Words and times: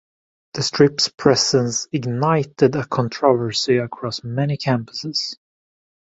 The 0.55 0.63
strip's 0.63 1.09
presence 1.09 1.87
ignited 1.91 2.75
a 2.75 2.87
controversy 2.87 3.77
across 3.77 4.23
many 4.23 4.57
campuses. 4.57 5.35